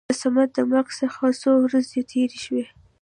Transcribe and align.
د 0.09 0.11
صمد 0.21 0.49
د 0.55 0.57
مرګ 0.71 0.87
څخه 1.01 1.23
څو 1.41 1.51
ورځې 1.65 2.01
تېرې 2.11 2.37
شوې. 2.45 2.65